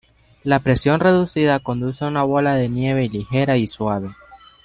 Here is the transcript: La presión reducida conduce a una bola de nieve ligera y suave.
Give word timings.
La 0.41 0.61
presión 0.61 0.99
reducida 0.99 1.59
conduce 1.59 2.03
a 2.03 2.07
una 2.07 2.23
bola 2.23 2.55
de 2.55 2.69
nieve 2.69 3.07
ligera 3.07 3.57
y 3.57 3.67
suave. 3.67 4.09